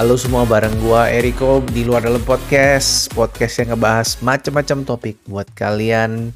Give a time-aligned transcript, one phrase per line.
[0.00, 3.12] Halo semua bareng gua Eriko di luar dalam podcast.
[3.12, 6.32] Podcast yang ngebahas macam-macam topik buat kalian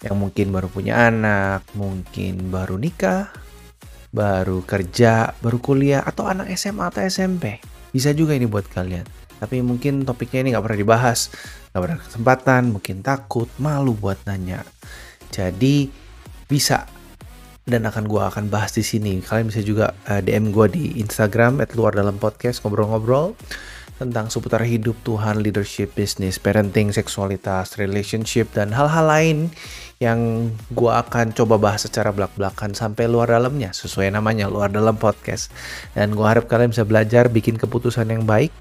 [0.00, 3.28] Yang mungkin baru punya anak, mungkin baru nikah
[4.08, 7.60] Baru kerja, baru kuliah, atau anak SMA atau SMP
[7.92, 9.04] Bisa juga ini buat kalian.
[9.36, 11.28] Tapi mungkin topiknya ini gak pernah dibahas.
[11.76, 14.64] Gak pernah kesempatan, mungkin takut, malu buat nanya.
[15.28, 15.92] Jadi
[16.48, 16.88] bisa
[17.68, 19.20] dan akan gue akan bahas di sini.
[19.20, 23.36] Kalian bisa juga uh, DM gue di Instagram at luar dalam podcast ngobrol-ngobrol
[23.98, 29.38] tentang seputar hidup Tuhan, leadership, business, parenting, seksualitas, relationship, dan hal-hal lain
[29.98, 35.50] yang gue akan coba bahas secara belak-belakan sampai luar dalamnya, sesuai namanya, luar dalam podcast.
[35.98, 38.54] Dan gue harap kalian bisa belajar bikin keputusan yang baik,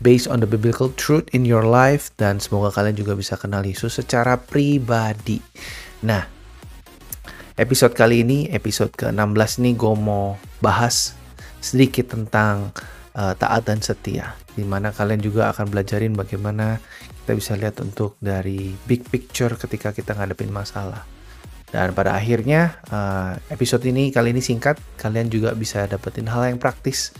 [0.00, 4.00] based on the biblical truth in your life, dan semoga kalian juga bisa kenal Yesus
[4.00, 5.44] secara pribadi.
[6.08, 6.31] Nah,
[7.52, 11.12] Episode kali ini, episode ke-16 nih gue mau bahas
[11.60, 12.72] sedikit tentang
[13.12, 14.32] uh, taat dan setia.
[14.56, 16.80] Di mana kalian juga akan belajarin bagaimana
[17.20, 21.04] kita bisa lihat untuk dari big picture ketika kita ngadepin masalah.
[21.68, 26.56] Dan pada akhirnya uh, episode ini kali ini singkat, kalian juga bisa dapetin hal yang
[26.56, 27.12] praktis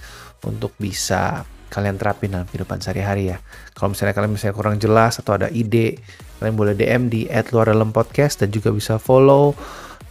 [0.49, 3.39] untuk bisa kalian terapin dalam kehidupan sehari-hari ya.
[3.77, 6.01] Kalau misalnya kalian misalnya kurang jelas atau ada ide,
[6.41, 9.53] kalian boleh DM di @luar_dalam_podcast dan juga bisa follow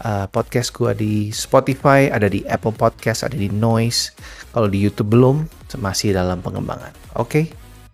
[0.02, 4.14] uh, podcast gue di Spotify, ada di Apple Podcast, ada di Noise.
[4.52, 5.46] Kalau di YouTube belum,
[5.80, 6.92] masih dalam pengembangan.
[7.16, 7.46] Oke, okay?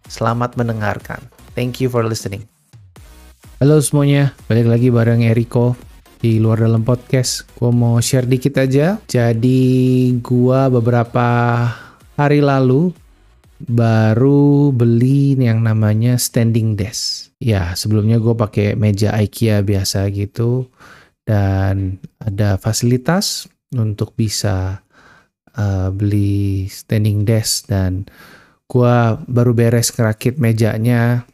[0.10, 1.22] selamat mendengarkan.
[1.54, 2.48] Thank you for listening.
[3.58, 5.74] Halo semuanya, balik lagi bareng Eriko
[6.22, 7.46] di luar dalam podcast.
[7.58, 9.02] Gue mau share dikit aja.
[9.06, 11.28] Jadi gue beberapa
[12.18, 12.94] hari lalu
[13.58, 17.34] baru beli yang namanya standing desk.
[17.42, 20.70] Ya, sebelumnya gue pakai meja IKEA biasa gitu
[21.28, 24.80] dan ada fasilitas untuk bisa
[25.60, 28.08] uh, beli standing desk dan
[28.72, 31.28] gua baru beres ngerakit mejanya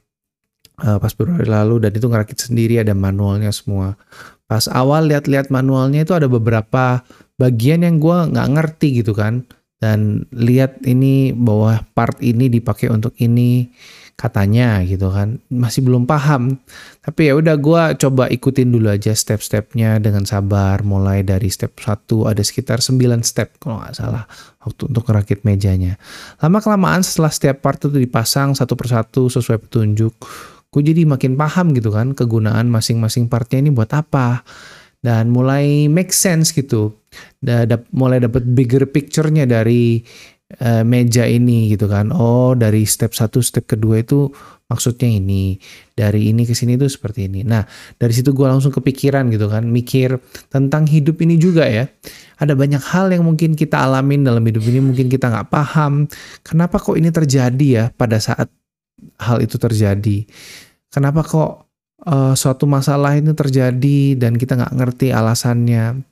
[0.81, 3.93] uh, pas beberapa hari lalu dan itu ngerakit sendiri ada manualnya semua.
[4.49, 7.05] Pas awal lihat-lihat manualnya itu ada beberapa
[7.37, 9.45] bagian yang gua nggak ngerti gitu kan.
[9.77, 13.67] Dan lihat ini bahwa part ini dipakai untuk ini
[14.15, 15.41] katanya gitu kan.
[15.49, 16.57] Masih belum paham.
[17.03, 20.81] Tapi ya udah gue coba ikutin dulu aja step-stepnya dengan sabar.
[20.85, 24.23] Mulai dari step 1 ada sekitar 9 step kalau nggak salah
[24.63, 25.99] waktu untuk merakit mejanya.
[26.39, 30.15] Lama kelamaan setelah setiap part itu dipasang satu persatu sesuai petunjuk
[30.73, 34.41] gue jadi makin paham gitu kan kegunaan masing-masing partnya ini buat apa.
[35.03, 36.95] Dan mulai make sense gitu.
[37.43, 39.99] Da, da, mulai dapat bigger picture-nya dari
[40.59, 42.13] uh, meja ini gitu kan.
[42.13, 44.29] Oh, dari step satu, step kedua itu
[44.69, 45.57] maksudnya ini.
[45.93, 47.45] Dari ini ke sini tuh seperti ini.
[47.45, 47.65] Nah,
[47.97, 50.17] dari situ gue langsung kepikiran gitu kan, mikir
[50.49, 51.85] tentang hidup ini juga ya.
[52.41, 56.09] Ada banyak hal yang mungkin kita alamin dalam hidup ini, mungkin kita nggak paham.
[56.41, 58.49] Kenapa kok ini terjadi ya pada saat
[59.21, 60.25] hal itu terjadi?
[60.93, 61.51] Kenapa kok
[62.05, 66.05] uh, suatu masalah ini terjadi dan kita nggak ngerti alasannya?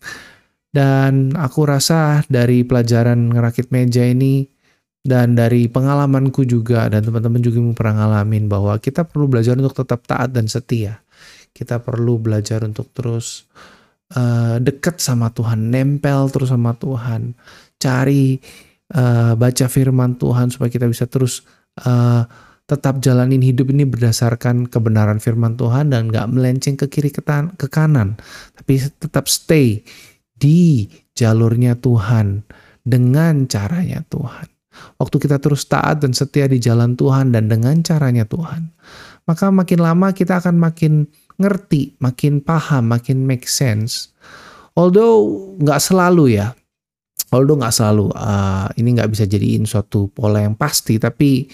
[0.71, 4.47] Dan aku rasa dari pelajaran ngerakit meja ini
[5.03, 10.07] dan dari pengalamanku juga dan teman-teman juga pernah ngalamin bahwa kita perlu belajar untuk tetap
[10.07, 11.03] taat dan setia.
[11.51, 13.51] Kita perlu belajar untuk terus
[14.15, 17.35] uh, dekat sama Tuhan, nempel terus sama Tuhan,
[17.75, 18.39] cari
[18.95, 21.43] uh, baca firman Tuhan supaya kita bisa terus
[21.83, 22.23] uh,
[22.63, 27.19] tetap jalanin hidup ini berdasarkan kebenaran firman Tuhan dan gak melenceng ke kiri ke,
[27.59, 28.15] ke kanan,
[28.55, 29.83] tapi tetap stay
[30.41, 32.41] di jalurnya Tuhan
[32.81, 34.49] dengan caranya Tuhan.
[34.97, 38.73] Waktu kita terus taat dan setia di jalan Tuhan dan dengan caranya Tuhan,
[39.29, 41.05] maka makin lama kita akan makin
[41.37, 44.09] ngerti, makin paham, makin make sense.
[44.73, 46.55] Although nggak selalu ya,
[47.29, 51.45] although nggak selalu, uh, ini nggak bisa jadiin suatu pola yang pasti, tapi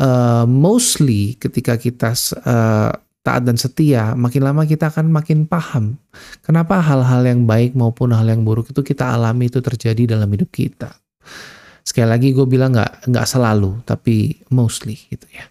[0.00, 2.90] uh, mostly ketika kita uh,
[3.22, 5.94] taat dan setia, makin lama kita akan makin paham
[6.42, 10.50] kenapa hal-hal yang baik maupun hal yang buruk itu kita alami itu terjadi dalam hidup
[10.50, 10.90] kita.
[11.86, 15.46] Sekali lagi gue bilang nggak nggak selalu, tapi mostly gitu ya.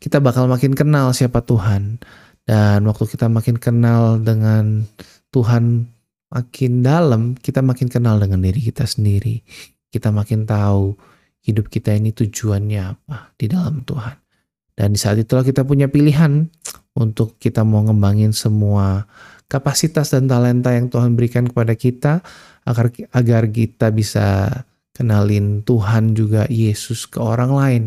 [0.00, 2.00] Kita bakal makin kenal siapa Tuhan
[2.48, 4.88] dan waktu kita makin kenal dengan
[5.30, 5.88] Tuhan
[6.32, 9.44] makin dalam, kita makin kenal dengan diri kita sendiri.
[9.92, 10.96] Kita makin tahu
[11.44, 14.21] hidup kita ini tujuannya apa di dalam Tuhan.
[14.72, 16.48] Dan di saat itulah kita punya pilihan
[16.96, 19.04] untuk kita mau ngembangin semua
[19.48, 22.24] kapasitas dan talenta yang Tuhan berikan kepada kita
[22.64, 24.48] agar agar kita bisa
[24.96, 27.84] kenalin Tuhan juga Yesus ke orang lain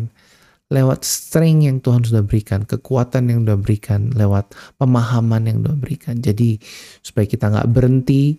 [0.66, 6.18] lewat strength yang Tuhan sudah berikan, kekuatan yang sudah berikan, lewat pemahaman yang sudah berikan.
[6.18, 6.58] Jadi
[7.06, 8.34] supaya kita nggak berhenti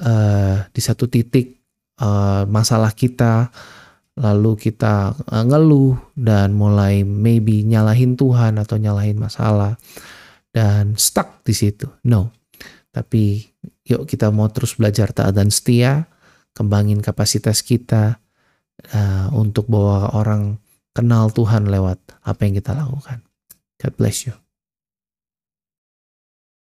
[0.00, 1.60] uh, di satu titik
[2.00, 3.52] uh, masalah kita,
[4.20, 9.80] lalu kita uh, ngeluh dan mulai maybe nyalahin Tuhan atau nyalahin masalah
[10.52, 11.88] dan stuck di situ.
[12.04, 12.28] No.
[12.92, 13.40] Tapi
[13.88, 16.04] yuk kita mau terus belajar taat dan setia,
[16.52, 18.20] kembangin kapasitas kita
[18.92, 20.60] uh, untuk bawa orang
[20.92, 23.24] kenal Tuhan lewat apa yang kita lakukan.
[23.80, 24.36] God bless you.